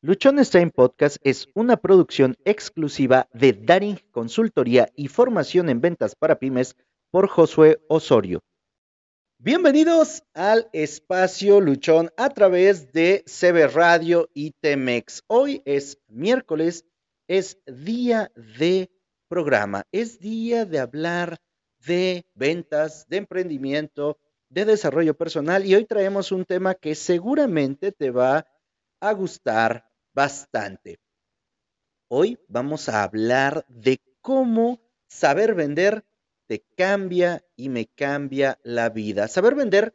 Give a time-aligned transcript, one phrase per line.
[0.00, 6.38] Luchón Stein Podcast es una producción exclusiva de Daring Consultoría y Formación en Ventas para
[6.38, 6.76] Pymes
[7.10, 8.38] por Josué Osorio.
[9.38, 15.24] Bienvenidos al espacio Luchón a través de CB Radio y Temex.
[15.26, 16.84] Hoy es miércoles,
[17.26, 18.92] es día de
[19.26, 21.38] programa, es día de hablar
[21.84, 24.16] de ventas, de emprendimiento,
[24.48, 28.46] de desarrollo personal y hoy traemos un tema que seguramente te va
[29.00, 29.87] a gustar
[30.18, 30.98] bastante.
[32.10, 36.04] Hoy vamos a hablar de cómo saber vender
[36.48, 39.28] te cambia y me cambia la vida.
[39.28, 39.94] Saber vender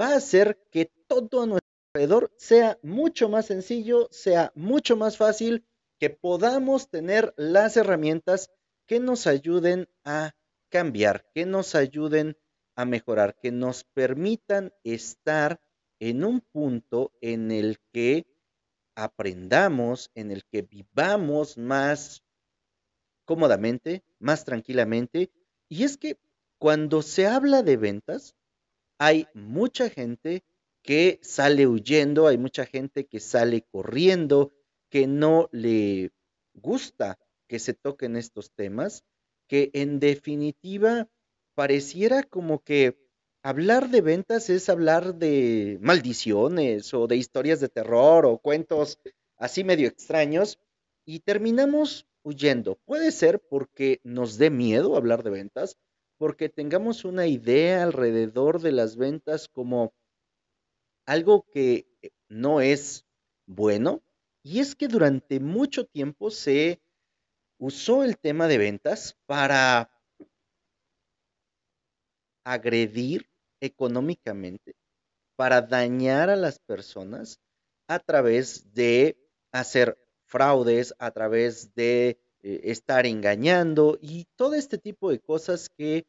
[0.00, 5.18] va a hacer que todo a nuestro alrededor sea mucho más sencillo, sea mucho más
[5.18, 5.66] fácil,
[6.00, 8.48] que podamos tener las herramientas
[8.86, 10.32] que nos ayuden a
[10.70, 12.38] cambiar, que nos ayuden
[12.74, 15.60] a mejorar, que nos permitan estar
[16.00, 18.37] en un punto en el que
[18.98, 22.24] aprendamos, en el que vivamos más
[23.24, 25.30] cómodamente, más tranquilamente.
[25.68, 26.18] Y es que
[26.58, 28.34] cuando se habla de ventas,
[28.98, 30.42] hay mucha gente
[30.82, 34.52] que sale huyendo, hay mucha gente que sale corriendo,
[34.90, 36.12] que no le
[36.54, 39.04] gusta que se toquen estos temas,
[39.46, 41.08] que en definitiva
[41.54, 42.98] pareciera como que
[43.42, 48.98] hablar de ventas es hablar de maldiciones o de historias de terror o cuentos
[49.36, 50.58] así medio extraños
[51.04, 52.78] y terminamos huyendo.
[52.84, 55.78] Puede ser porque nos dé miedo hablar de ventas,
[56.18, 59.94] porque tengamos una idea alrededor de las ventas como
[61.06, 61.86] algo que
[62.28, 63.06] no es
[63.46, 64.02] bueno.
[64.42, 66.80] Y es que durante mucho tiempo se
[67.58, 69.90] usó el tema de ventas para
[72.52, 73.28] agredir
[73.60, 74.74] económicamente
[75.36, 77.40] para dañar a las personas
[77.88, 79.16] a través de
[79.52, 86.06] hacer fraudes, a través de eh, estar engañando y todo este tipo de cosas que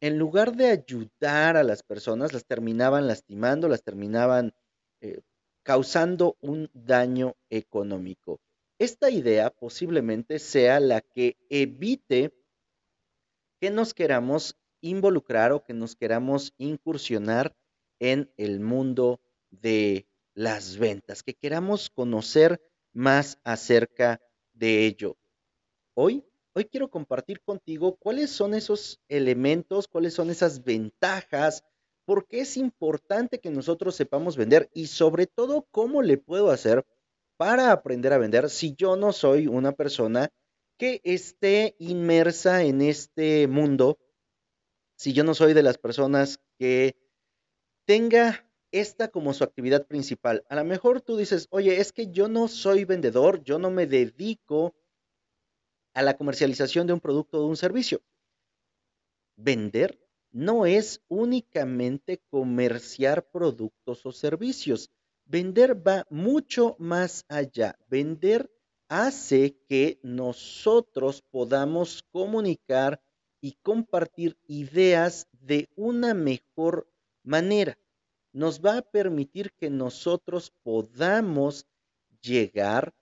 [0.00, 4.52] en lugar de ayudar a las personas, las terminaban lastimando, las terminaban
[5.00, 5.20] eh,
[5.62, 8.40] causando un daño económico.
[8.78, 12.34] Esta idea posiblemente sea la que evite
[13.60, 14.56] que nos queramos
[14.88, 17.56] involucrar o que nos queramos incursionar
[17.98, 19.20] en el mundo
[19.50, 22.60] de las ventas, que queramos conocer
[22.92, 24.20] más acerca
[24.52, 25.16] de ello.
[25.94, 31.64] Hoy, hoy quiero compartir contigo cuáles son esos elementos, cuáles son esas ventajas,
[32.04, 36.84] por qué es importante que nosotros sepamos vender y sobre todo cómo le puedo hacer
[37.36, 40.30] para aprender a vender si yo no soy una persona
[40.78, 43.98] que esté inmersa en este mundo
[44.96, 46.96] si yo no soy de las personas que
[47.84, 50.44] tenga esta como su actividad principal.
[50.48, 53.86] A lo mejor tú dices, oye, es que yo no soy vendedor, yo no me
[53.86, 54.74] dedico
[55.94, 58.02] a la comercialización de un producto o de un servicio.
[59.36, 59.98] Vender
[60.30, 64.90] no es únicamente comerciar productos o servicios.
[65.24, 67.78] Vender va mucho más allá.
[67.88, 68.50] Vender
[68.88, 73.00] hace que nosotros podamos comunicar
[73.40, 76.88] y compartir ideas de una mejor
[77.22, 77.78] manera.
[78.32, 81.66] Nos va a permitir que nosotros podamos
[82.20, 82.94] llegar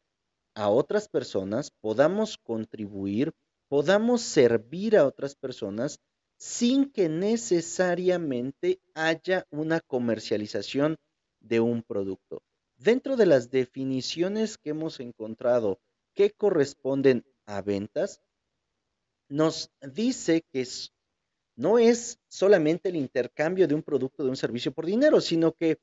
[0.54, 3.32] a otras personas, podamos contribuir,
[3.68, 5.98] podamos servir a otras personas
[6.36, 10.96] sin que necesariamente haya una comercialización
[11.40, 12.42] de un producto.
[12.76, 15.80] Dentro de las definiciones que hemos encontrado
[16.14, 18.20] que corresponden a ventas,
[19.28, 20.66] nos dice que
[21.56, 25.78] no es solamente el intercambio de un producto, de un servicio por dinero, sino que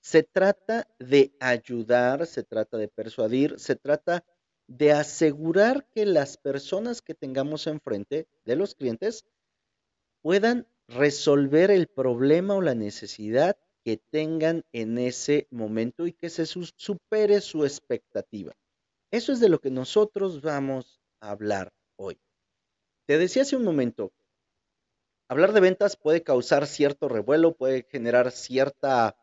[0.00, 4.24] se trata de ayudar, se trata de persuadir, se trata
[4.66, 9.24] de asegurar que las personas que tengamos enfrente de los clientes
[10.22, 16.46] puedan resolver el problema o la necesidad que tengan en ese momento y que se
[16.46, 18.52] supere su expectativa.
[19.10, 22.20] Eso es de lo que nosotros vamos a hablar hoy.
[23.10, 24.12] Te decía hace un momento,
[25.26, 29.16] hablar de ventas puede causar cierto revuelo, puede generar cierta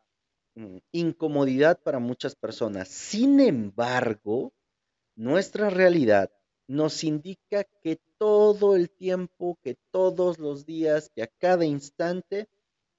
[0.55, 2.89] mm, incomodidad para muchas personas.
[2.89, 4.51] Sin embargo,
[5.15, 6.29] nuestra realidad
[6.67, 12.49] nos indica que todo el tiempo, que todos los días, que a cada instante,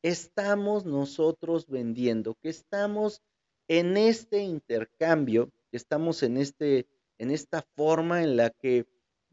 [0.01, 3.21] estamos nosotros vendiendo, que estamos
[3.69, 6.87] en este intercambio, que estamos en, este,
[7.19, 8.87] en esta forma en la que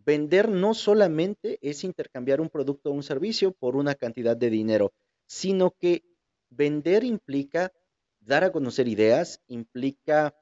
[0.06, 4.94] Vender no solamente es intercambiar un producto o un servicio por una cantidad de dinero,
[5.26, 6.04] sino que
[6.50, 7.74] vender implica
[8.20, 10.36] dar a conocer ideas, implica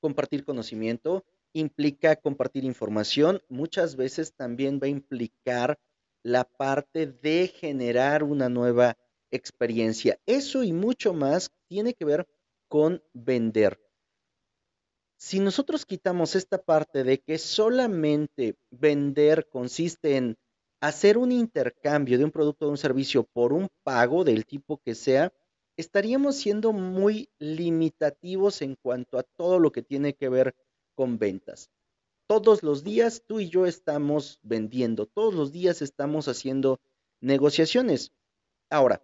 [0.00, 5.78] compartir conocimiento, implica compartir información, muchas veces también va a implicar
[6.22, 8.96] la parte de generar una nueva
[9.32, 10.18] experiencia.
[10.26, 12.28] Eso y mucho más tiene que ver
[12.68, 13.80] con vender.
[15.22, 20.38] Si nosotros quitamos esta parte de que solamente vender consiste en
[20.80, 24.94] hacer un intercambio de un producto o un servicio por un pago del tipo que
[24.94, 25.30] sea,
[25.76, 30.54] estaríamos siendo muy limitativos en cuanto a todo lo que tiene que ver
[30.94, 31.68] con ventas.
[32.26, 36.80] Todos los días tú y yo estamos vendiendo, todos los días estamos haciendo
[37.20, 38.10] negociaciones.
[38.70, 39.02] Ahora,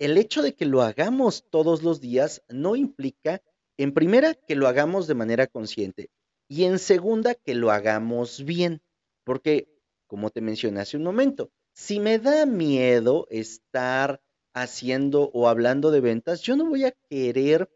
[0.00, 3.40] el hecho de que lo hagamos todos los días no implica,
[3.78, 6.10] en primera, que lo hagamos de manera consciente
[6.48, 8.82] y en segunda, que lo hagamos bien,
[9.24, 9.68] porque,
[10.06, 14.20] como te mencioné hace un momento, si me da miedo estar
[14.52, 17.70] haciendo o hablando de ventas, yo no voy a querer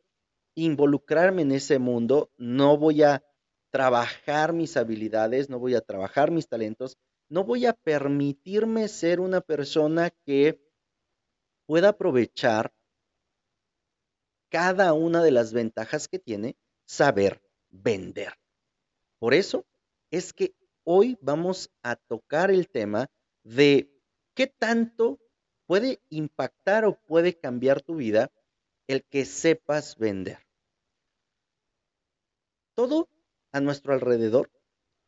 [0.56, 3.22] involucrarme en ese mundo, no voy a
[3.70, 9.40] trabajar mis habilidades, no voy a trabajar mis talentos, no voy a permitirme ser una
[9.40, 10.60] persona que
[11.66, 12.72] pueda aprovechar
[14.52, 18.34] cada una de las ventajas que tiene saber vender.
[19.18, 19.64] Por eso
[20.10, 20.54] es que
[20.84, 23.08] hoy vamos a tocar el tema
[23.44, 23.90] de
[24.34, 25.18] qué tanto
[25.64, 28.30] puede impactar o puede cambiar tu vida
[28.88, 30.46] el que sepas vender.
[32.74, 33.08] Todo
[33.52, 34.50] a nuestro alrededor,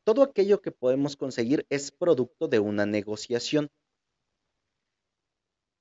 [0.04, 3.70] todo aquello que podemos conseguir es producto de una negociación.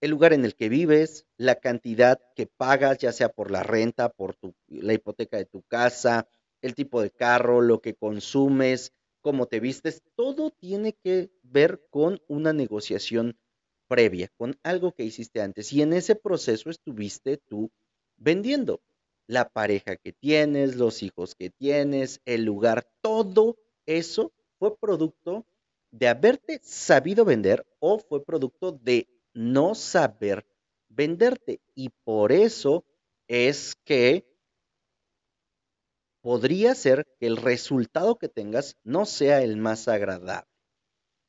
[0.03, 4.09] El lugar en el que vives, la cantidad que pagas, ya sea por la renta,
[4.09, 4.35] por
[4.67, 6.27] la hipoteca de tu casa,
[6.61, 8.91] el tipo de carro, lo que consumes,
[9.21, 13.37] cómo te vistes, todo tiene que ver con una negociación
[13.87, 15.71] previa, con algo que hiciste antes.
[15.71, 17.71] Y en ese proceso estuviste tú
[18.17, 18.81] vendiendo
[19.25, 23.55] la pareja que tienes, los hijos que tienes, el lugar, todo
[23.85, 25.45] eso fue producto
[25.91, 30.45] de haberte sabido vender o fue producto de no saber
[30.89, 31.61] venderte.
[31.75, 32.85] Y por eso
[33.27, 34.27] es que
[36.21, 40.49] podría ser que el resultado que tengas no sea el más agradable.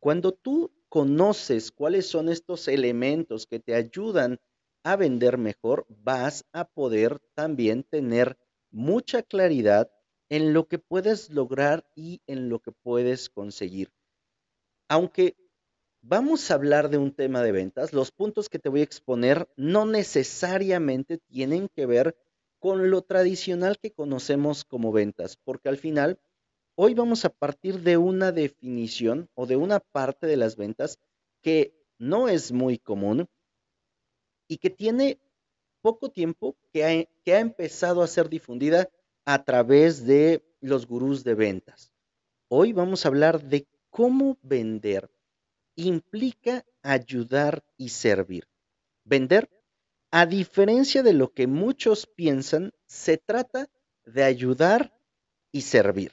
[0.00, 4.38] Cuando tú conoces cuáles son estos elementos que te ayudan
[4.84, 8.38] a vender mejor, vas a poder también tener
[8.70, 9.90] mucha claridad
[10.28, 13.92] en lo que puedes lograr y en lo que puedes conseguir.
[14.88, 15.36] Aunque
[16.06, 19.48] vamos a hablar de un tema de ventas, los puntos que te voy a exponer
[19.56, 22.16] no necesariamente tienen que ver
[22.58, 26.18] con lo tradicional que conocemos como ventas, porque al final
[26.74, 30.98] hoy vamos a partir de una definición o de una parte de las ventas
[31.42, 33.28] que no es muy común,
[34.48, 35.18] y que tiene
[35.80, 38.88] poco tiempo que ha, empezado a ser difundida
[39.24, 41.92] a través de los gurús de ventas.
[42.48, 45.10] Hoy vamos a hablar de cómo vender
[45.76, 48.48] implica ayudar y servir.
[49.04, 49.48] Vender,
[50.10, 53.68] a diferencia de lo que muchos piensan, se trata
[54.04, 54.92] de ayudar
[55.52, 56.12] y servir.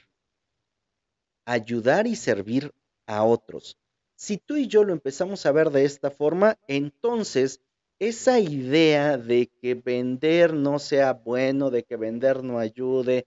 [1.44, 2.72] Ayudar y servir
[3.06, 3.78] a otros.
[4.16, 7.60] Si tú y yo lo empezamos a ver de esta forma, entonces
[7.98, 13.26] esa idea de que vender no sea bueno, de que vender no ayude,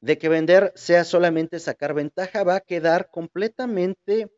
[0.00, 4.30] de que vender sea solamente sacar ventaja, va a quedar completamente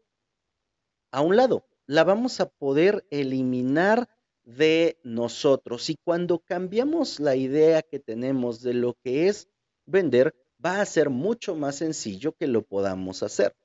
[1.16, 1.64] a un lado.
[1.86, 4.06] La vamos a poder eliminar
[4.44, 5.88] de nosotros.
[5.88, 9.48] Y cuando cambiamos la idea que tenemos de lo que es
[9.86, 13.56] vender, va a ser mucho más sencillo que lo podamos hacer.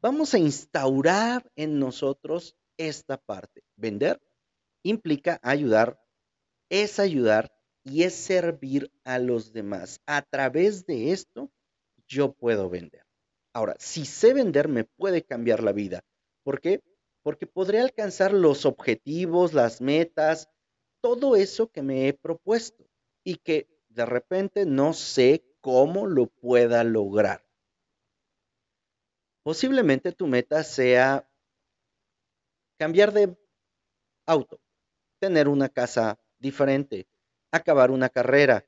[0.00, 3.64] Vamos a instaurar en nosotros esta parte.
[3.74, 4.22] Vender
[4.84, 6.00] implica ayudar,
[6.68, 7.52] es ayudar
[7.82, 10.00] y es servir a los demás.
[10.06, 11.50] A través de esto,
[12.06, 13.02] yo puedo vender.
[13.52, 16.04] Ahora, si sé vender, me puede cambiar la vida.
[16.44, 16.80] ¿Por qué?
[17.22, 20.48] Porque podré alcanzar los objetivos, las metas,
[21.00, 22.86] todo eso que me he propuesto
[23.24, 27.44] y que de repente no sé cómo lo pueda lograr.
[29.42, 31.28] Posiblemente tu meta sea
[32.78, 33.36] cambiar de
[34.26, 34.60] auto,
[35.18, 37.06] tener una casa diferente,
[37.50, 38.64] acabar una carrera,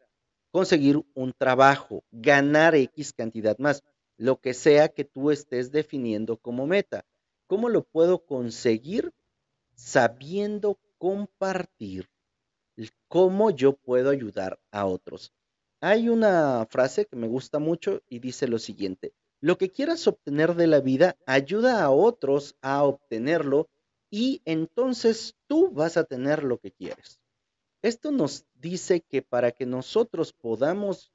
[0.51, 3.83] conseguir un trabajo, ganar X cantidad más,
[4.17, 7.05] lo que sea que tú estés definiendo como meta.
[7.53, 9.13] ¿Cómo lo puedo conseguir?
[9.75, 12.09] Sabiendo compartir
[13.09, 15.35] cómo yo puedo ayudar a otros.
[15.83, 20.55] Hay una frase que me gusta mucho y dice lo siguiente, lo que quieras obtener
[20.55, 23.69] de la vida, ayuda a otros a obtenerlo
[24.09, 27.21] y entonces tú vas a tener lo que quieres.
[27.83, 31.13] Esto nos dice que para que nosotros podamos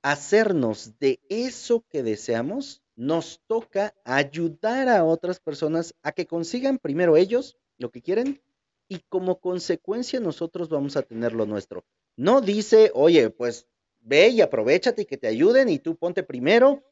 [0.00, 7.16] hacernos de eso que deseamos, nos toca ayudar a otras personas a que consigan primero
[7.16, 8.42] ellos lo que quieren
[8.88, 11.84] y como consecuencia nosotros vamos a tener lo nuestro.
[12.16, 13.68] No dice, oye, pues
[14.00, 16.82] ve y aprovechate y que te ayuden y tú ponte primero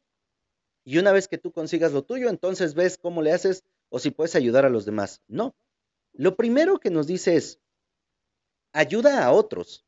[0.85, 4.13] y una vez que tú consigas lo tuyo, entonces ves cómo le haces o si
[4.13, 5.23] puedes ayudar a los demás.
[5.27, 5.57] No.
[6.13, 7.59] Lo primero que nos dice es,
[8.73, 9.85] ayuda a otros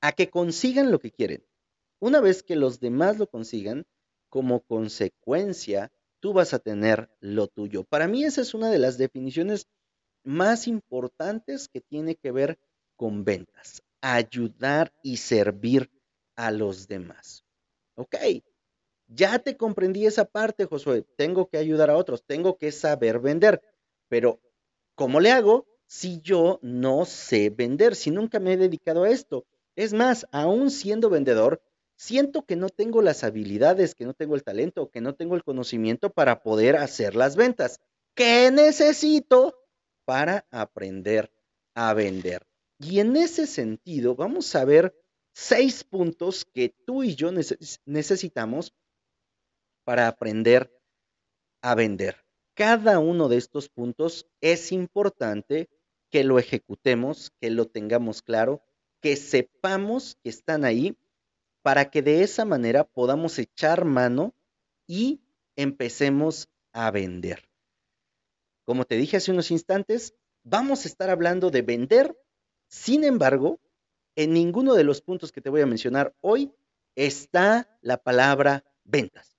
[0.00, 1.44] a que consigan lo que quieren.
[1.98, 3.84] Una vez que los demás lo consigan,
[4.28, 5.90] como consecuencia,
[6.20, 7.84] tú vas a tener lo tuyo.
[7.84, 9.68] Para mí esa es una de las definiciones
[10.24, 12.58] más importantes que tiene que ver
[12.96, 15.90] con ventas, ayudar y servir
[16.34, 17.44] a los demás.
[17.94, 18.16] Ok,
[19.08, 23.60] ya te comprendí esa parte, Josué, tengo que ayudar a otros, tengo que saber vender,
[24.08, 24.40] pero
[24.94, 29.46] ¿cómo le hago si yo no sé vender, si nunca me he dedicado a esto?
[29.76, 31.62] Es más, aún siendo vendedor,
[31.96, 35.44] siento que no tengo las habilidades, que no tengo el talento, que no tengo el
[35.44, 37.80] conocimiento para poder hacer las ventas.
[38.14, 39.66] ¿Qué necesito?
[40.06, 41.30] para aprender
[41.74, 42.46] a vender.
[42.78, 44.94] Y en ese sentido, vamos a ver
[45.34, 47.30] seis puntos que tú y yo
[47.84, 48.72] necesitamos
[49.84, 50.72] para aprender
[51.60, 52.24] a vender.
[52.54, 55.68] Cada uno de estos puntos es importante
[56.10, 58.62] que lo ejecutemos, que lo tengamos claro,
[59.02, 60.96] que sepamos que están ahí
[61.66, 64.36] para que de esa manera podamos echar mano
[64.86, 65.20] y
[65.56, 67.48] empecemos a vender.
[68.62, 72.16] Como te dije hace unos instantes, vamos a estar hablando de vender.
[72.68, 73.58] Sin embargo,
[74.14, 76.52] en ninguno de los puntos que te voy a mencionar hoy
[76.94, 79.36] está la palabra ventas.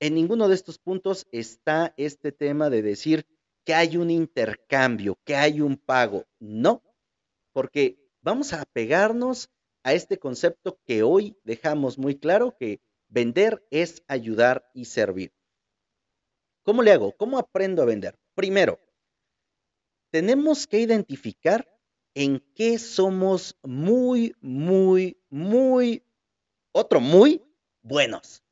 [0.00, 3.28] En ninguno de estos puntos está este tema de decir
[3.64, 6.26] que hay un intercambio, que hay un pago.
[6.40, 6.82] No,
[7.52, 9.50] porque vamos a apegarnos
[9.88, 15.32] a este concepto que hoy dejamos muy claro que vender es ayudar y servir.
[16.62, 17.16] ¿Cómo le hago?
[17.16, 18.18] ¿Cómo aprendo a vender?
[18.34, 18.78] Primero,
[20.10, 21.66] tenemos que identificar
[22.12, 26.02] en qué somos muy, muy, muy,
[26.72, 27.42] otro muy
[27.80, 28.42] buenos.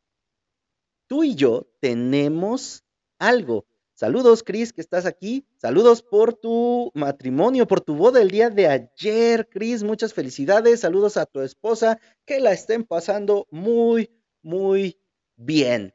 [1.06, 2.82] Tú y yo tenemos
[3.18, 3.66] algo.
[3.96, 5.46] Saludos, Cris, que estás aquí.
[5.56, 9.82] Saludos por tu matrimonio, por tu boda el día de ayer, Cris.
[9.82, 10.80] Muchas felicidades.
[10.80, 11.98] Saludos a tu esposa.
[12.26, 14.10] Que la estén pasando muy,
[14.42, 15.00] muy
[15.34, 15.94] bien.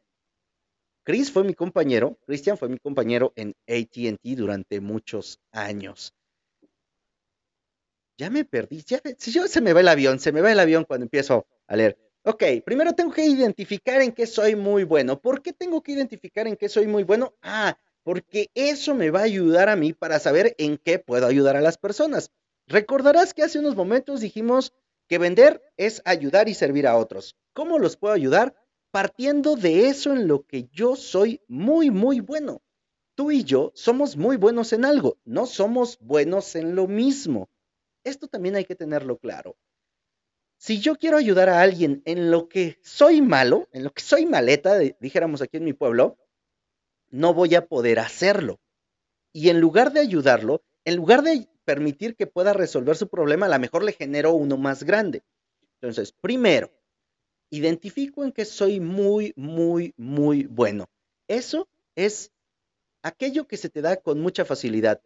[1.03, 6.15] Chris fue mi compañero, Christian fue mi compañero en ATT durante muchos años.
[8.17, 10.85] Ya me perdí, ya, yo se me va el avión, se me va el avión
[10.85, 11.99] cuando empiezo a leer.
[12.23, 15.19] Ok, primero tengo que identificar en qué soy muy bueno.
[15.19, 17.35] ¿Por qué tengo que identificar en qué soy muy bueno?
[17.41, 21.55] Ah, porque eso me va a ayudar a mí para saber en qué puedo ayudar
[21.55, 22.31] a las personas.
[22.67, 24.73] Recordarás que hace unos momentos dijimos
[25.07, 27.35] que vender es ayudar y servir a otros.
[27.53, 28.55] ¿Cómo los puedo ayudar?
[28.91, 32.61] partiendo de eso en lo que yo soy muy, muy bueno.
[33.15, 37.49] Tú y yo somos muy buenos en algo, no somos buenos en lo mismo.
[38.03, 39.55] Esto también hay que tenerlo claro.
[40.57, 44.25] Si yo quiero ayudar a alguien en lo que soy malo, en lo que soy
[44.25, 46.17] maleta, dijéramos aquí en mi pueblo,
[47.11, 48.59] no voy a poder hacerlo.
[49.33, 53.49] Y en lugar de ayudarlo, en lugar de permitir que pueda resolver su problema, a
[53.49, 55.23] lo mejor le genero uno más grande.
[55.75, 56.71] Entonces, primero,
[57.49, 60.89] identifico en que soy muy, muy, muy bueno.
[61.27, 62.31] Eso es
[63.03, 65.01] aquello que se te da con mucha facilidad.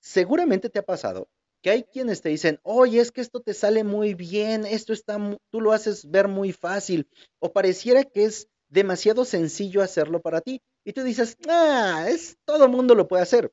[0.00, 1.28] Seguramente te ha pasado
[1.62, 5.18] que hay quienes te dicen, oye, es que esto te sale muy bien, esto está,
[5.50, 7.06] tú lo haces ver muy fácil,
[7.38, 10.62] o pareciera que es demasiado sencillo hacerlo para ti.
[10.84, 13.52] Y tú dices, ah, es, todo el mundo lo puede hacer.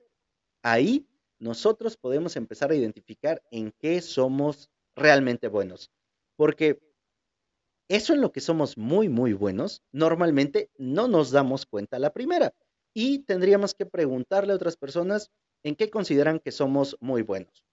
[0.64, 1.08] Ahí
[1.40, 5.92] nosotros podemos empezar a identificar en qué somos realmente buenos.
[6.36, 6.80] Porque
[7.90, 12.54] eso en lo que somos muy, muy buenos, normalmente no nos damos cuenta la primera
[12.94, 15.32] y tendríamos que preguntarle a otras personas
[15.64, 17.64] en qué consideran que somos muy buenos.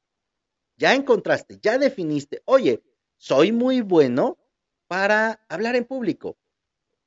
[0.77, 2.83] Ya encontraste, ya definiste, oye,
[3.17, 4.39] soy muy bueno
[4.87, 6.37] para hablar en público,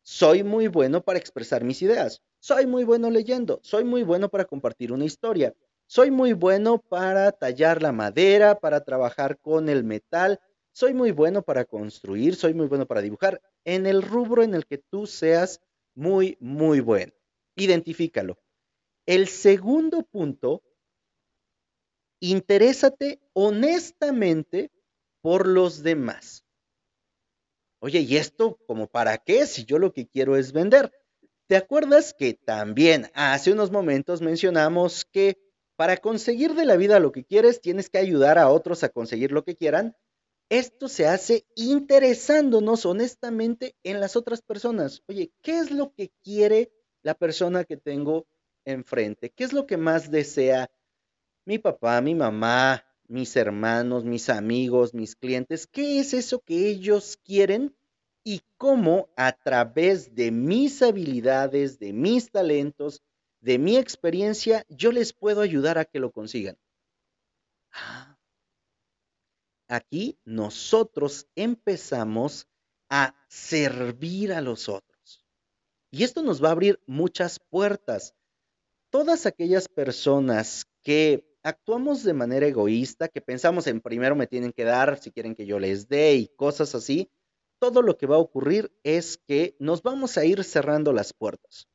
[0.08, 4.46] soy muy bueno para expresar mis ideas, soy muy bueno leyendo, soy muy bueno para
[4.46, 5.54] compartir una historia,
[5.86, 10.40] soy muy bueno para tallar la madera, para trabajar con el metal,
[10.72, 14.66] soy muy bueno para construir, soy muy bueno para dibujar, en el rubro en el
[14.66, 15.60] que tú seas
[15.94, 17.12] muy, muy bueno.
[17.58, 18.40] Identifícalo.
[19.06, 20.64] El segundo punto,
[22.22, 24.72] interésate honestamente
[25.20, 26.47] por los demás.
[27.80, 30.92] Oye, ¿y esto como para qué si yo lo que quiero es vender?
[31.48, 35.38] ¿Te acuerdas que también hace unos momentos mencionamos que
[35.76, 39.32] para conseguir de la vida lo que quieres tienes que ayudar a otros a conseguir
[39.32, 39.96] lo que quieran?
[40.50, 45.04] Esto se hace interesándonos honestamente en las otras personas.
[45.08, 46.72] Oye, ¿qué es lo que quiere
[47.04, 48.26] la persona que tengo
[48.66, 49.30] enfrente?
[49.30, 50.72] ¿Qué es lo que más desea
[51.46, 55.68] mi papá, mi mamá, mis hermanos, mis amigos, mis clientes?
[55.68, 57.76] ¿Qué es eso que ellos quieren?
[58.24, 63.02] Y cómo a través de mis habilidades, de mis talentos,
[63.40, 66.58] de mi experiencia, yo les puedo ayudar a que lo consigan.
[67.72, 68.18] Ah,
[69.68, 72.48] aquí nosotros empezamos
[72.90, 75.26] a servir a los otros.
[75.92, 78.14] Y esto nos va a abrir muchas puertas.
[78.90, 84.66] Todas aquellas personas que actuamos de manera egoísta, que pensamos en primero me tienen que
[84.66, 87.10] dar si quieren que yo les dé y cosas así,
[87.58, 91.70] todo lo que va a ocurrir es que nos vamos a ir cerrando las puertas.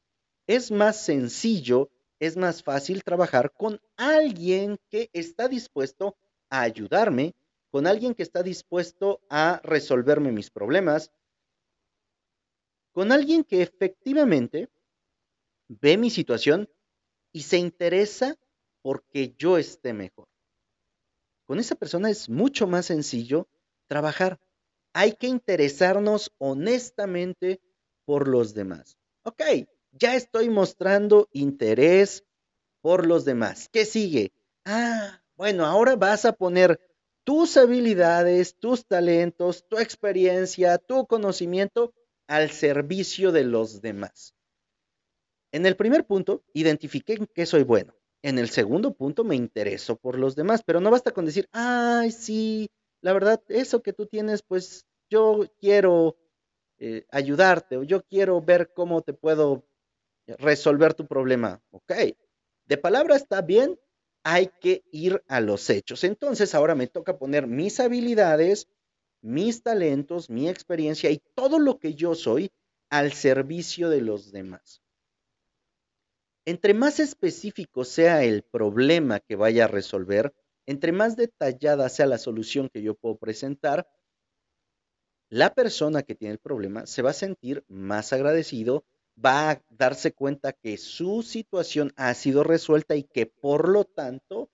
[0.47, 6.19] Es más sencillo, es más fácil trabajar con alguien que está dispuesto
[6.51, 7.35] a ayudarme,
[7.71, 11.11] con alguien que está dispuesto a resolverme mis problemas,
[12.93, 14.69] con alguien que efectivamente
[15.69, 16.69] ve mi situación
[17.33, 18.37] y se interesa
[18.83, 20.29] porque yo esté mejor.
[21.47, 23.49] Con esa persona es mucho más sencillo
[23.87, 24.41] trabajar.
[24.93, 27.61] Hay que interesarnos honestamente
[28.05, 28.97] por los demás.
[29.23, 29.43] Ok,
[29.93, 32.25] ya estoy mostrando interés
[32.81, 33.69] por los demás.
[33.71, 34.33] ¿Qué sigue?
[34.65, 36.81] Ah, bueno, ahora vas a poner
[37.25, 41.95] tus habilidades, tus talentos, tu experiencia, tu conocimiento
[42.27, 44.35] al servicio de los demás.
[45.53, 47.95] En el primer punto, identifiqué en qué soy bueno.
[48.23, 52.13] En el segundo punto, me intereso por los demás, pero no basta con decir, ay,
[52.13, 56.17] sí, la verdad, eso que tú tienes, pues yo quiero
[56.79, 59.65] eh, ayudarte o yo quiero ver cómo te puedo
[60.27, 61.61] resolver tu problema.
[61.71, 61.93] Ok,
[62.67, 63.79] de palabra está bien,
[64.25, 66.05] hay que ir a los hechos.
[66.05, 68.69] Entonces ahora me toca poner mis habilidades,
[69.21, 72.51] mis talentos, mi experiencia y todo lo que yo soy
[72.91, 74.82] al servicio de los demás.
[76.45, 80.35] Entre más específico sea el problema que vaya a resolver,
[80.67, 83.89] entre más detallada sea la solución que yo puedo presentar,
[85.29, 88.85] la persona que tiene el problema se va a sentir más agradecido,
[89.25, 94.51] va a darse cuenta que su situación ha sido resuelta y que por lo tanto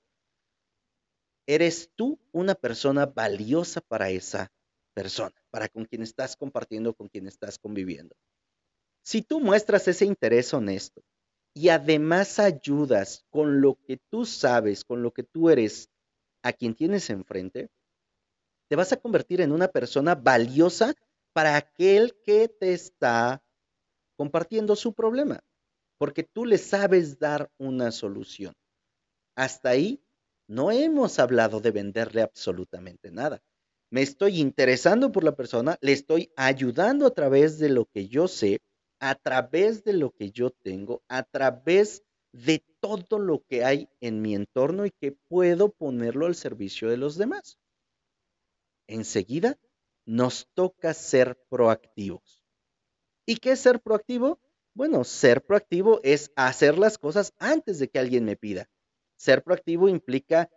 [1.47, 4.53] eres tú una persona valiosa para esa
[4.93, 8.15] persona, para con quien estás compartiendo, con quien estás conviviendo.
[9.03, 11.03] Si tú muestras ese interés honesto
[11.55, 15.91] y además ayudas con lo que tú sabes, con lo que tú eres
[16.43, 17.69] a quien tienes enfrente,
[18.69, 20.95] te vas a convertir en una persona valiosa
[21.33, 23.43] para aquel que te está
[24.17, 25.41] compartiendo su problema,
[25.99, 28.55] porque tú le sabes dar una solución.
[29.37, 30.03] Hasta ahí
[30.49, 33.41] no hemos hablado de venderle absolutamente nada.
[33.91, 38.29] Me estoy interesando por la persona, le estoy ayudando a través de lo que yo
[38.29, 38.61] sé,
[39.01, 44.23] a través de lo que yo tengo, a través de todo lo que hay en
[44.23, 47.59] mi entorno y que puedo ponerlo al servicio de los demás.
[48.87, 49.59] Enseguida
[50.07, 52.43] nos toca ser proactivos.
[53.27, 54.41] ¿Y qué es ser proactivo?
[54.75, 58.71] Bueno, ser proactivo es hacer las cosas antes de que alguien me pida.
[59.17, 60.51] Ser proactivo implica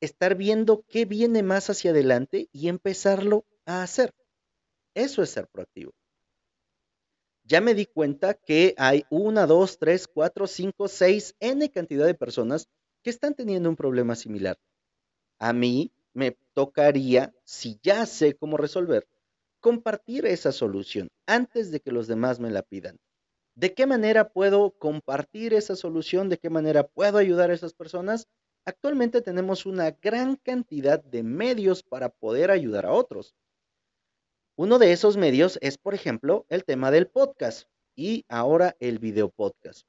[0.00, 4.14] estar viendo qué viene más hacia adelante y empezarlo a hacer.
[4.94, 5.92] Eso es ser proactivo.
[7.44, 12.14] Ya me di cuenta que hay una, dos, tres, cuatro, cinco, seis, n cantidad de
[12.14, 12.68] personas
[13.02, 14.58] que están teniendo un problema similar.
[15.38, 19.06] A mí me tocaría, si ya sé cómo resolver,
[19.60, 22.98] compartir esa solución antes de que los demás me la pidan.
[23.54, 26.28] ¿De qué manera puedo compartir esa solución?
[26.28, 28.28] ¿De qué manera puedo ayudar a esas personas?
[28.64, 33.34] Actualmente tenemos una gran cantidad de medios para poder ayudar a otros.
[34.56, 39.30] Uno de esos medios es, por ejemplo, el tema del podcast y ahora el video
[39.30, 39.86] podcast.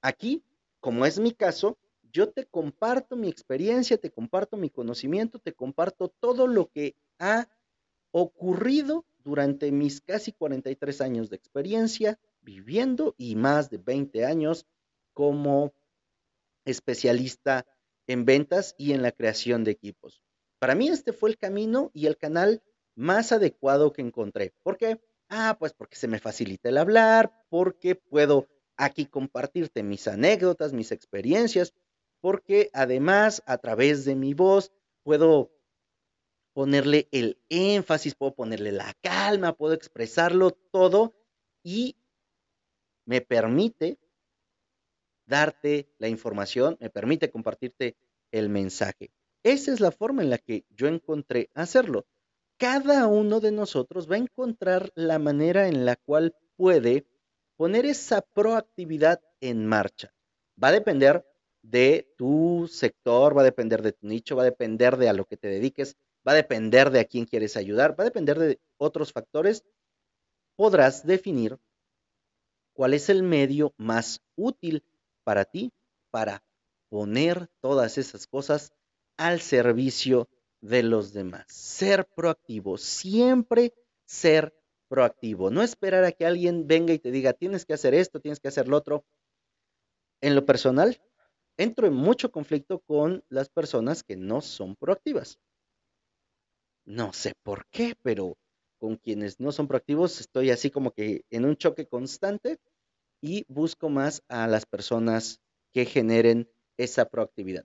[0.00, 0.42] Aquí,
[0.80, 1.78] como es mi caso,
[2.12, 7.48] yo te comparto mi experiencia, te comparto mi conocimiento, te comparto todo lo que ha
[8.10, 14.66] ocurrido durante mis casi 43 años de experiencia viviendo y más de 20 años
[15.12, 15.72] como
[16.64, 17.66] especialista
[18.08, 20.24] en ventas y en la creación de equipos.
[20.58, 22.62] Para mí este fue el camino y el canal
[22.94, 24.54] más adecuado que encontré.
[24.62, 25.00] ¿Por qué?
[25.28, 30.92] Ah, pues porque se me facilita el hablar, porque puedo aquí compartirte mis anécdotas, mis
[30.92, 31.74] experiencias,
[32.20, 35.50] porque además a través de mi voz puedo
[36.52, 41.14] ponerle el énfasis, puedo ponerle la calma, puedo expresarlo todo
[41.62, 41.96] y
[43.06, 43.98] me permite
[45.26, 47.96] darte la información, me permite compartirte
[48.30, 49.10] el mensaje.
[49.42, 52.06] Esa es la forma en la que yo encontré hacerlo.
[52.62, 57.08] Cada uno de nosotros va a encontrar la manera en la cual puede
[57.56, 60.14] poner esa proactividad en marcha.
[60.62, 61.26] Va a depender
[61.60, 65.24] de tu sector, va a depender de tu nicho, va a depender de a lo
[65.24, 68.60] que te dediques, va a depender de a quién quieres ayudar, va a depender de
[68.76, 69.64] otros factores.
[70.54, 71.58] Podrás definir
[72.74, 74.84] cuál es el medio más útil
[75.24, 75.72] para ti
[76.12, 76.44] para
[76.90, 78.72] poner todas esas cosas
[79.16, 80.28] al servicio
[80.62, 81.44] de los demás.
[81.48, 83.74] Ser proactivo, siempre
[84.06, 84.54] ser
[84.88, 85.50] proactivo.
[85.50, 88.48] No esperar a que alguien venga y te diga, tienes que hacer esto, tienes que
[88.48, 89.04] hacer lo otro.
[90.22, 91.00] En lo personal,
[91.58, 95.38] entro en mucho conflicto con las personas que no son proactivas.
[96.84, 98.36] No sé por qué, pero
[98.78, 102.58] con quienes no son proactivos estoy así como que en un choque constante
[103.20, 105.40] y busco más a las personas
[105.72, 107.64] que generen esa proactividad.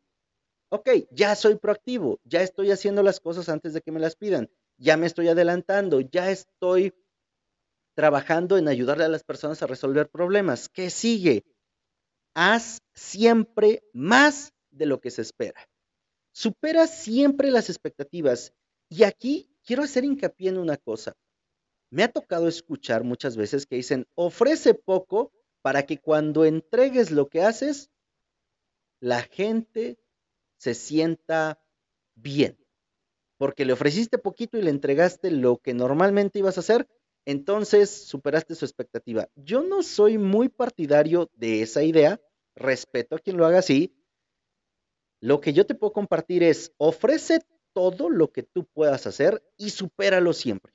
[0.70, 4.50] Ok, ya soy proactivo, ya estoy haciendo las cosas antes de que me las pidan,
[4.78, 6.94] ya me estoy adelantando, ya estoy
[7.96, 10.70] trabajando en ayudarle a las personas a resolver problemas.
[10.70, 11.46] ¿Qué sigue?
[12.36, 15.68] Haz siempre más de lo que se espera.
[16.32, 18.54] Supera siempre las expectativas.
[18.90, 21.16] Y aquí quiero hacer hincapié en una cosa.
[21.90, 25.32] Me ha tocado escuchar muchas veces que dicen, ofrece poco
[25.64, 27.90] para que cuando entregues lo que haces,
[29.00, 29.98] la gente
[30.58, 31.62] se sienta
[32.16, 32.58] bien.
[33.38, 36.88] Porque le ofreciste poquito y le entregaste lo que normalmente ibas a hacer,
[37.26, 39.30] entonces superaste su expectativa.
[39.36, 42.20] Yo no soy muy partidario de esa idea,
[42.56, 43.94] respeto a quien lo haga así.
[45.20, 47.42] Lo que yo te puedo compartir es, ofrece
[47.74, 50.74] todo lo que tú puedas hacer y supéralo siempre.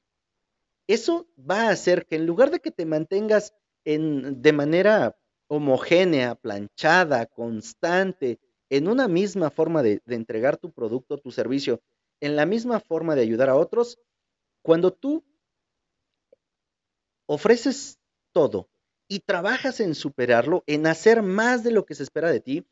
[0.86, 5.16] Eso va a hacer que en lugar de que te mantengas en, de manera
[5.48, 8.38] homogénea, planchada, constante,
[8.72, 11.82] en una misma forma de, entregar tu producto, tu servicio,
[12.20, 13.98] en la misma forma de ayudar a otros,
[14.62, 15.22] cuando tú
[17.26, 17.98] ofreces
[18.32, 18.70] todo
[19.08, 22.66] y trabajas en superarlo, en hacer más de lo que se espera de ti,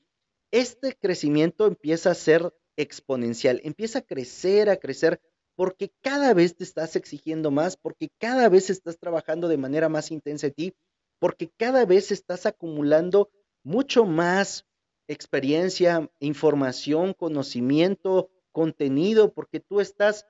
[0.53, 5.21] este crecimiento empieza a ser exponencial, empieza a crecer, a crecer,
[5.55, 10.11] porque cada vez te estás exigiendo más, porque cada vez estás trabajando de manera más
[10.11, 10.75] intensa en ti,
[11.19, 13.31] porque cada vez estás acumulando
[13.63, 14.65] mucho más
[15.11, 20.25] experiencia, información, conocimiento, contenido, porque tú estás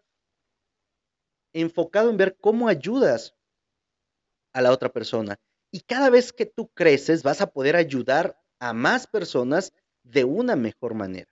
[1.52, 3.36] enfocado en ver cómo ayudas
[4.54, 5.38] a la otra persona.
[5.70, 10.56] Y cada vez que tú creces, vas a poder ayudar a más personas de una
[10.56, 11.30] mejor manera.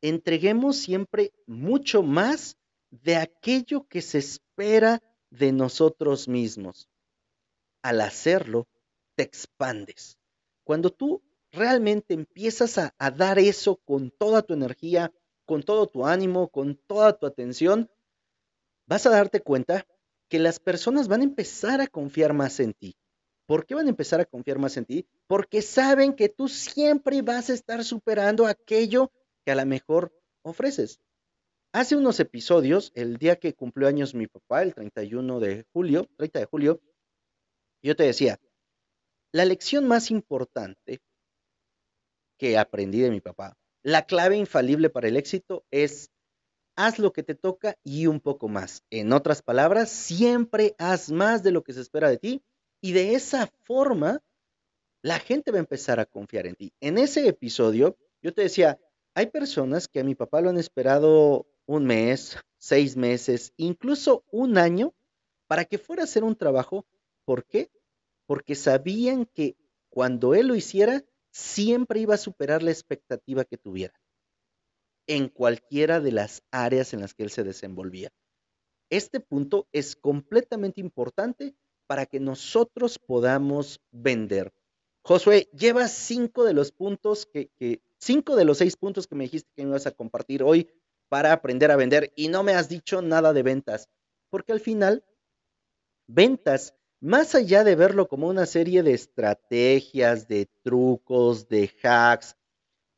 [0.00, 2.56] Entreguemos siempre mucho más
[2.90, 6.88] de aquello que se espera de nosotros mismos.
[7.82, 8.66] Al hacerlo,
[9.14, 10.16] te expandes.
[10.64, 15.12] Cuando tú realmente empiezas a, dar eso con toda tu energía,
[15.46, 17.90] con todo tu ánimo, con toda tu atención,
[18.86, 19.86] vas a darte cuenta
[20.28, 22.96] que las personas van a empezar a confiar más en ti.
[23.46, 25.06] ¿Por qué van a empezar a confiar más en ti?
[25.26, 29.10] Porque saben que tú siempre vas a estar superando aquello
[29.44, 31.00] que a lo mejor ofreces.
[31.72, 36.40] Hace unos episodios, el día que cumplió años mi papá, el 31 de julio, 30
[36.40, 36.80] de julio,
[37.82, 38.38] yo te decía,
[39.32, 41.00] la lección más importante
[42.38, 46.10] que aprendí de mi papá, la clave infalible para el éxito es
[46.76, 48.84] haz lo que te toca y un poco más.
[48.90, 52.42] En otras palabras, siempre haz más de lo que se espera de ti
[52.80, 54.22] y de esa forma
[55.02, 56.72] la gente va a empezar a confiar en ti.
[56.80, 58.78] En ese episodio, yo te decía,
[59.14, 64.58] hay personas que a mi papá lo han esperado un mes, seis meses, incluso un
[64.58, 64.94] año
[65.48, 66.86] para que fuera a hacer un trabajo.
[67.24, 67.70] ¿Por qué?
[68.26, 69.56] Porque sabían que
[69.88, 73.94] cuando él lo hiciera, siempre iba a superar la expectativa que tuviera
[75.06, 78.12] en cualquiera de las áreas en las que él se desenvolvía.
[78.90, 81.54] Este punto es completamente importante
[81.86, 84.52] para que nosotros podamos vender.
[85.02, 87.50] Josué, llevas cinco de los puntos que,
[87.98, 90.68] cinco de los seis puntos que me dijiste que ibas a compartir hoy
[91.08, 93.88] para aprender a vender y no me has dicho nada de ventas,
[94.28, 95.02] porque al final,
[96.06, 102.36] ventas, más allá de verlo como una serie de estrategias, de trucos, de hacks,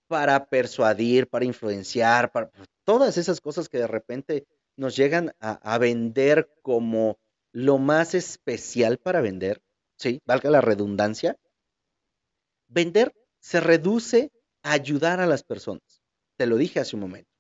[0.06, 5.52] para persuadir, para influenciar, para pues, todas esas cosas que de repente nos llegan a,
[5.74, 7.18] a, vender como
[7.52, 9.62] lo más especial para vender,
[9.96, 10.20] ¿sí?
[10.24, 11.36] Valga la redundancia.
[12.66, 14.32] Vender se reduce
[14.62, 16.02] a ayudar a las personas.
[16.36, 17.30] Te lo dije hace un momento.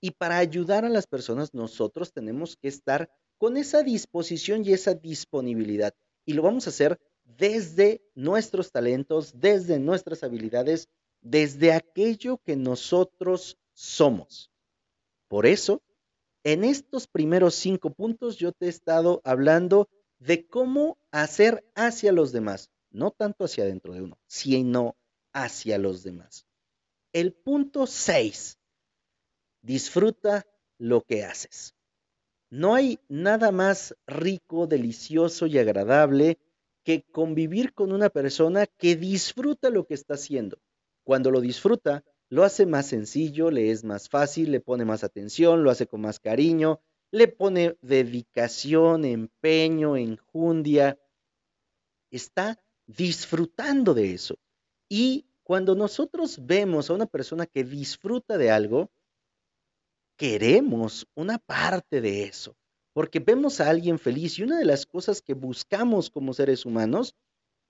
[0.00, 4.94] Y para ayudar a las personas nosotros tenemos que estar con esa disposición y esa
[4.94, 5.94] disponibilidad.
[6.26, 10.88] Y lo vamos a hacer desde nuestros talentos, desde nuestras habilidades
[11.20, 14.50] desde aquello que nosotros somos.
[15.28, 15.82] Por eso,
[16.44, 22.32] En estos primeros cinco puntos yo te he estado hablando de cómo hacer hacia los
[22.32, 24.96] demás, no tanto hacia dentro de uno, sino
[25.32, 26.46] hacia los demás.
[27.12, 28.58] El punto seis,
[29.60, 30.46] disfruta
[30.78, 31.74] lo que haces.
[32.50, 36.38] No hay nada más rico, delicioso y agradable
[36.82, 40.58] que convivir con una persona que disfruta lo que está haciendo.
[41.04, 45.62] Cuando lo disfruta, lo hace más sencillo, le es más fácil, le pone más atención,
[45.62, 46.80] lo hace con más cariño,
[47.10, 50.98] le pone dedicación, empeño, enjundia.
[52.10, 54.38] Está disfrutando de eso.
[54.88, 58.90] Y cuando nosotros vemos a una persona que disfruta de algo,
[60.18, 62.56] queremos una parte de eso,
[62.92, 67.14] porque vemos a alguien feliz y una de las cosas que buscamos como seres humanos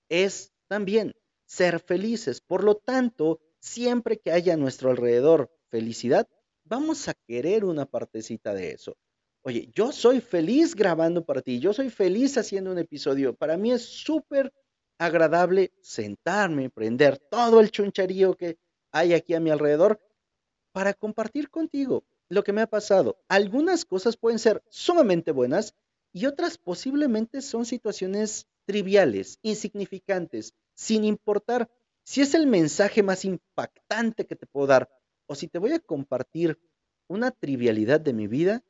[0.09, 1.13] es también
[1.45, 2.41] ser felices.
[2.41, 6.27] Por lo tanto, siempre que haya a nuestro alrededor felicidad,
[6.63, 8.97] vamos a querer una partecita de eso.
[9.43, 13.35] Oye, yo soy feliz grabando para ti, yo soy feliz haciendo un episodio.
[13.35, 14.51] Para mí es súper
[14.97, 18.57] agradable sentarme, prender todo el chuncharío que
[18.91, 20.01] hay aquí a mi alrededor
[20.71, 23.19] para compartir contigo lo que me ha pasado.
[23.27, 25.75] Algunas cosas pueden ser sumamente buenas
[26.13, 31.69] y otras posiblemente son situaciones triviales, insignificantes, sin importar
[32.03, 34.89] si es el mensaje más impactante que te puedo dar
[35.27, 36.59] o si te voy a compartir
[37.07, 38.63] una trivialidad de mi vida,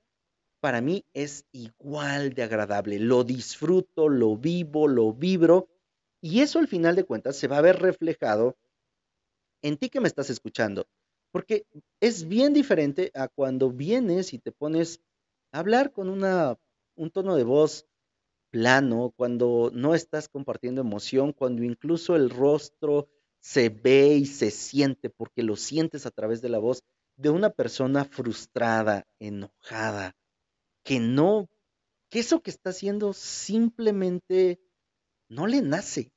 [0.62, 3.00] para mí es igual de agradable.
[3.00, 5.69] Lo disfruto, lo vivo, lo vibro
[6.22, 8.58] y eso al final de cuentas se va a ver reflejado
[9.62, 10.88] en ti que me estás escuchando.
[11.31, 11.65] Porque
[11.99, 15.01] es bien diferente a cuando vienes y te pones
[15.51, 16.57] a hablar con una,
[16.95, 17.85] un tono de voz
[18.49, 23.07] plano, cuando no estás compartiendo emoción, cuando incluso el rostro
[23.39, 26.83] se ve y se siente, porque lo sientes a través de la voz
[27.15, 30.15] de una persona frustrada, enojada,
[30.83, 31.49] que no,
[32.09, 34.59] que eso que está haciendo simplemente
[35.27, 36.11] no le nace.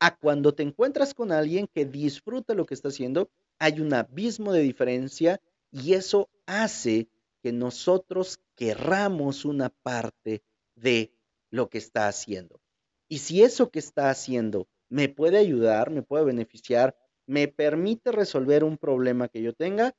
[0.00, 4.52] A cuando te encuentras con alguien que disfruta lo que está haciendo, hay un abismo
[4.52, 5.40] de diferencia
[5.70, 7.08] y eso hace
[7.42, 10.42] que nosotros querramos una parte
[10.74, 11.14] de
[11.50, 12.60] lo que está haciendo.
[13.08, 18.64] Y si eso que está haciendo me puede ayudar, me puede beneficiar, me permite resolver
[18.64, 19.94] un problema que yo tenga,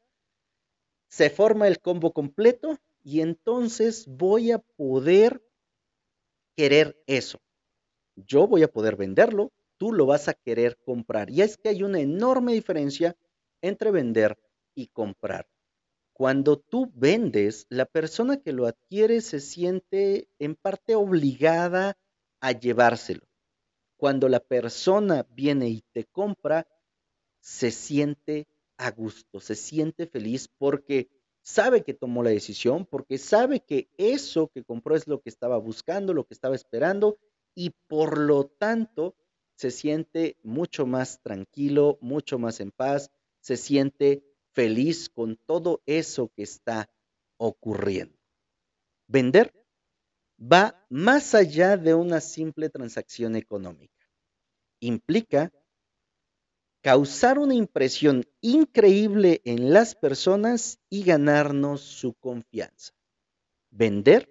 [1.08, 5.44] se forma el combo completo y entonces voy a poder
[6.56, 7.40] querer eso.
[8.16, 11.30] Yo voy a poder venderlo, tú lo vas a querer comprar.
[11.30, 13.16] Y es que hay una enorme diferencia
[13.68, 14.38] entre vender
[14.74, 15.48] y comprar.
[16.14, 21.98] Cuando tú vendes, la persona que lo adquiere se siente en parte obligada
[22.40, 23.28] a llevárselo.
[23.98, 26.68] Cuando la persona viene y te compra,
[27.42, 28.48] se siente
[28.78, 31.10] a gusto, se siente feliz porque
[31.42, 35.58] sabe que tomó la decisión, porque sabe que eso que compró es lo que estaba
[35.58, 37.18] buscando, lo que estaba esperando
[37.54, 39.16] y por lo tanto
[39.56, 43.12] se siente mucho más tranquilo, mucho más en paz,
[43.46, 46.90] se siente feliz con todo eso que está
[47.38, 48.18] ocurriendo.
[49.08, 49.54] Vender
[50.42, 54.04] va más allá de una simple transacción económica.
[54.80, 55.52] Implica
[56.82, 62.94] causar una impresión increíble en las personas y ganarnos su confianza.
[63.70, 64.28] Vender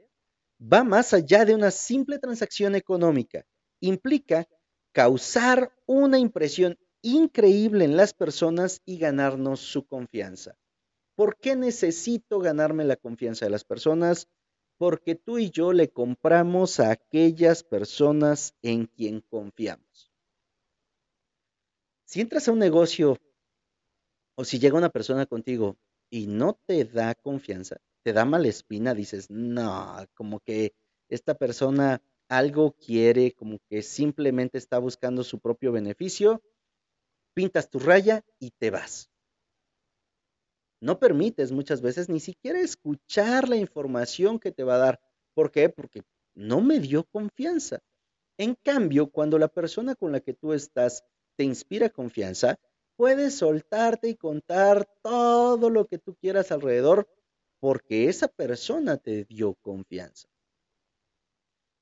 [0.61, 3.46] va más allá de una simple transacción económica.
[3.79, 4.48] Implica
[4.90, 10.57] causar una impresión increíble en las personas y ganarnos su confianza.
[11.14, 14.27] ¿Por qué necesito ganarme la confianza de las personas?
[14.79, 20.11] Porque tú y yo le compramos a aquellas personas en quien confiamos.
[22.07, 23.19] Si entras a un negocio
[24.37, 25.77] o si llega una persona contigo
[26.11, 30.75] y no te da confianza, te da mala espina, dices, no, como que
[31.09, 36.43] esta persona algo quiere, como que simplemente está buscando su propio beneficio
[37.35, 39.11] pintas tu raya y te vas.
[40.81, 45.01] No permites muchas veces ni siquiera escuchar la información que te va a dar.
[45.35, 45.68] ¿Por qué?
[45.68, 46.03] Porque
[46.35, 47.81] no me dio confianza.
[48.38, 51.05] En cambio, cuando la persona con la que tú estás
[51.37, 52.59] te inspira confianza,
[52.97, 57.09] puedes soltarte y contar todo lo que tú quieras alrededor
[57.61, 60.29] porque esa persona te dio confianza.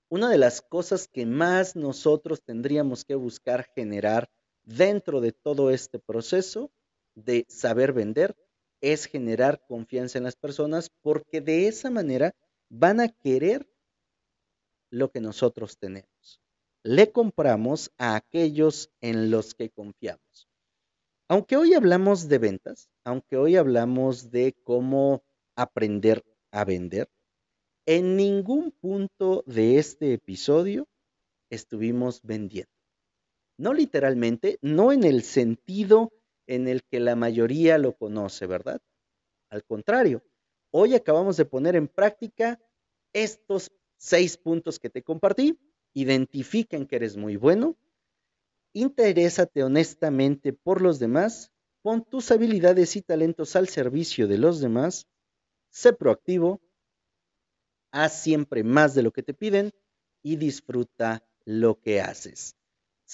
[0.09, 4.31] Una de las cosas que más nosotros tendríamos que buscar generar
[4.65, 6.71] dentro de todo este proceso
[7.15, 8.37] de saber vender
[8.81, 12.35] es generar confianza en las personas porque de esa manera
[12.69, 13.69] van a querer
[14.91, 16.41] lo que nosotros tenemos.
[16.83, 20.49] Le compramos a aquellos en los que confiamos.
[21.29, 25.23] Aunque hoy hablamos de ventas, aunque hoy hablamos de cómo
[25.55, 27.09] aprender a vender,
[27.87, 30.89] en ningún punto de este episodio
[31.51, 32.72] estuvimos vendiendo.
[33.59, 36.13] No literalmente, no en el sentido
[36.47, 38.81] en el que la mayoría lo conoce, ¿verdad?
[39.51, 40.23] Al contrario,
[40.71, 42.61] hoy acabamos de poner en práctica
[43.13, 45.59] estos seis puntos que te compartí.
[45.95, 47.77] Identifiquen que eres muy bueno.
[48.73, 51.53] Interésate honestamente por los demás.
[51.83, 55.07] Pon tus habilidades y talentos al servicio de los demás.
[55.71, 56.61] Sé proactivo.
[57.93, 59.73] Haz siempre más de lo que te piden
[60.23, 62.57] y disfruta lo que haces.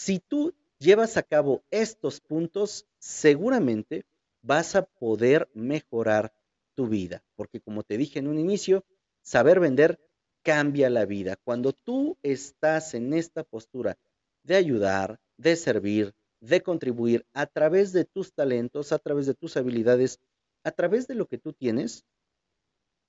[0.00, 4.06] Si tú llevas a cabo estos puntos, seguramente
[4.42, 6.32] vas a poder mejorar
[6.76, 8.84] tu vida, porque como te dije en un inicio,
[9.22, 9.98] saber vender
[10.44, 11.34] cambia la vida.
[11.42, 13.98] Cuando tú estás en esta postura
[14.44, 19.56] de ayudar, de servir, de contribuir a través de tus talentos, a través de tus
[19.56, 20.20] habilidades,
[20.62, 22.04] a través de lo que tú tienes,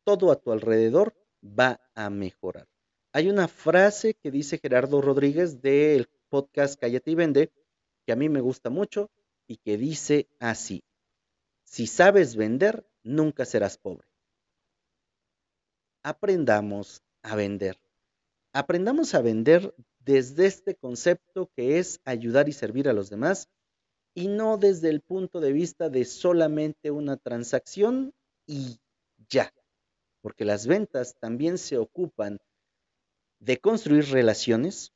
[0.04, 2.68] todo a tu alrededor va a mejorar.
[3.14, 7.52] Hay una frase que dice Gerardo Rodríguez del podcast Cállate y Vende,
[8.06, 9.10] que a mí me gusta mucho
[9.48, 10.84] y que dice así,
[11.64, 14.08] si sabes vender, nunca serás pobre.
[16.04, 17.78] Aprendamos a vender.
[18.54, 23.50] Aprendamos a vender desde este concepto que es ayudar y servir a los demás
[24.16, 28.14] y no desde el punto de vista de solamente una transacción
[28.48, 28.80] y
[29.30, 29.54] ya,
[30.22, 32.40] porque las ventas también se ocupan
[33.40, 34.92] de construir relaciones,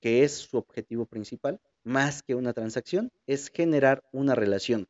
[0.00, 4.88] que es su objetivo principal, más que una transacción, es generar una relación.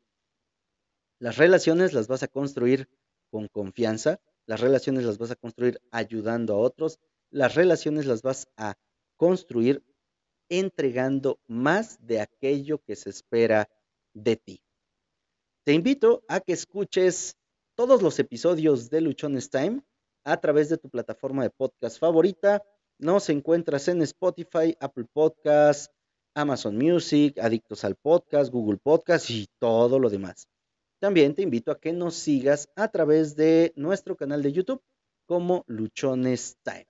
[1.18, 2.88] Las relaciones las vas a construir
[3.30, 6.98] con confianza, las relaciones las vas a construir ayudando a otros,
[7.30, 8.74] las relaciones las vas a
[9.16, 9.84] construir
[10.48, 13.68] entregando más de aquello que se espera
[14.14, 14.62] de ti.
[15.64, 17.36] Te invito a que escuches
[17.74, 19.82] todos los episodios de Luchones Time
[20.24, 22.62] a través de tu plataforma de podcast favorita.
[23.00, 25.90] Nos encuentras en Spotify, Apple Podcasts,
[26.34, 30.48] Amazon Music, Adictos al Podcast, Google Podcast y todo lo demás.
[30.98, 34.82] También te invito a que nos sigas a través de nuestro canal de YouTube
[35.24, 36.86] como Luchones Time.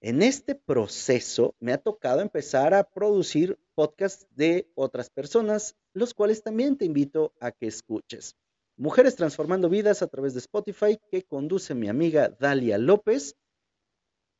[0.00, 6.42] En este proceso me ha tocado empezar a producir podcasts de otras personas, los cuales
[6.42, 8.34] también te invito a que escuches.
[8.76, 13.36] Mujeres Transformando Vidas a través de Spotify, que conduce mi amiga Dalia López.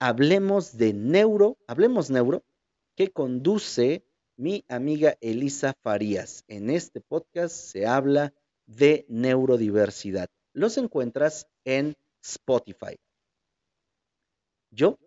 [0.00, 2.44] Hablemos de neuro, hablemos neuro,
[2.94, 4.04] que conduce
[4.37, 6.44] mi amiga Elisa Farías.
[6.46, 8.32] En este podcast se habla
[8.66, 10.28] de neurodiversidad.
[10.52, 12.96] Los encuentras en Spotify.
[14.70, 14.98] Yo,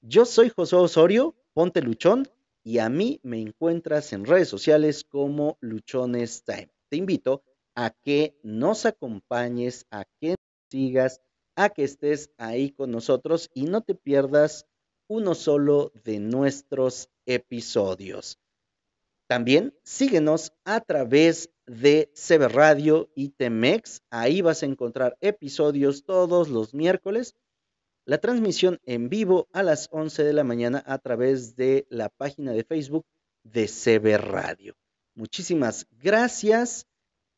[0.00, 2.26] yo soy José Osorio, ponte luchón,
[2.64, 6.70] y a mí me encuentras en redes sociales como Luchones Time.
[6.88, 7.42] Te invito
[7.74, 10.36] a que nos acompañes, a que nos
[10.70, 11.20] sigas,
[11.58, 14.66] a que estés ahí con nosotros y no te pierdas
[15.08, 18.38] uno solo de nuestros episodios.
[19.26, 24.02] También síguenos a través de CB Radio y Temex.
[24.08, 27.34] Ahí vas a encontrar episodios todos los miércoles.
[28.04, 32.52] La transmisión en vivo a las 11 de la mañana a través de la página
[32.52, 33.04] de Facebook
[33.42, 34.76] de CB Radio.
[35.16, 36.86] Muchísimas gracias.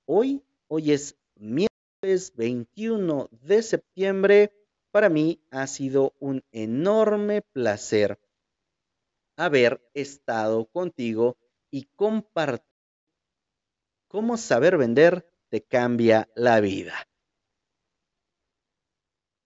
[0.05, 1.70] Hoy, hoy es miércoles
[2.03, 4.53] 21 de septiembre
[4.91, 8.19] para mí ha sido un enorme placer
[9.37, 11.37] haber estado contigo
[11.71, 12.67] y compartir
[14.09, 17.10] cómo saber vender te cambia la vida.